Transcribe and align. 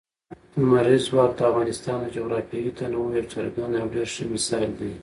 لمریز 0.59 1.01
ځواک 1.09 1.31
د 1.35 1.39
افغانستان 1.51 1.97
د 2.01 2.05
جغرافیوي 2.15 2.71
تنوع 2.79 3.07
یو 3.17 3.29
څرګند 3.33 3.73
او 3.81 3.85
ډېر 3.93 4.07
ښه 4.13 4.23
مثال 4.33 4.69
دی. 4.79 4.93